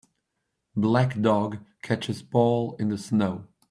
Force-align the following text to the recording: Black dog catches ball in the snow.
Black 0.75 1.21
dog 1.21 1.59
catches 1.83 2.23
ball 2.23 2.75
in 2.79 2.89
the 2.89 2.97
snow. 2.97 3.45